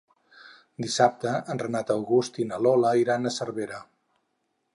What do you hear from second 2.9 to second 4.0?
iran a Cervera.